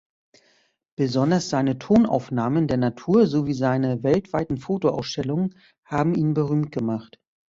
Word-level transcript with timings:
Besonders 0.97 1.49
seine 1.49 1.77
Tonaufnahmen 1.77 2.67
der 2.67 2.77
Natur 2.77 3.27
sowie 3.27 3.53
seine 3.53 4.01
weltweiten 4.01 4.57
Fotoausstellungen 4.57 5.53
haben 5.85 6.15
ihn 6.15 6.33
berühmt 6.33 6.71
gemacht. 6.71 7.19